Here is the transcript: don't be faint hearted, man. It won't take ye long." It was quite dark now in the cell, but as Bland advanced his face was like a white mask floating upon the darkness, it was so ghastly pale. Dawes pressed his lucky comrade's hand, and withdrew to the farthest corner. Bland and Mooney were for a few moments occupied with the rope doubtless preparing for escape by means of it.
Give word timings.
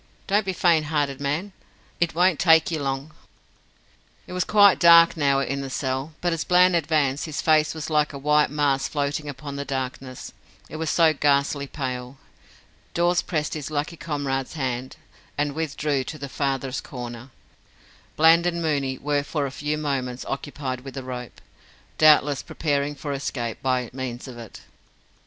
don't 0.25 0.47
be 0.47 0.51
faint 0.51 0.87
hearted, 0.87 1.21
man. 1.21 1.51
It 1.99 2.15
won't 2.15 2.39
take 2.39 2.71
ye 2.71 2.79
long." 2.79 3.11
It 4.25 4.33
was 4.33 4.43
quite 4.43 4.79
dark 4.79 5.15
now 5.15 5.41
in 5.41 5.61
the 5.61 5.69
cell, 5.69 6.13
but 6.21 6.33
as 6.33 6.43
Bland 6.43 6.75
advanced 6.75 7.25
his 7.25 7.39
face 7.39 7.75
was 7.75 7.87
like 7.87 8.11
a 8.11 8.17
white 8.17 8.49
mask 8.49 8.89
floating 8.93 9.29
upon 9.29 9.57
the 9.57 9.63
darkness, 9.63 10.33
it 10.69 10.77
was 10.77 10.89
so 10.89 11.13
ghastly 11.13 11.67
pale. 11.67 12.17
Dawes 12.95 13.21
pressed 13.21 13.53
his 13.53 13.69
lucky 13.69 13.95
comrade's 13.95 14.53
hand, 14.53 14.95
and 15.37 15.53
withdrew 15.53 16.03
to 16.05 16.17
the 16.17 16.27
farthest 16.27 16.83
corner. 16.83 17.29
Bland 18.15 18.47
and 18.47 18.59
Mooney 18.59 18.97
were 18.97 19.21
for 19.21 19.45
a 19.45 19.51
few 19.51 19.77
moments 19.77 20.25
occupied 20.25 20.81
with 20.81 20.95
the 20.95 21.03
rope 21.03 21.39
doubtless 21.99 22.41
preparing 22.41 22.95
for 22.95 23.13
escape 23.13 23.61
by 23.61 23.87
means 23.93 24.27
of 24.27 24.39
it. 24.39 24.61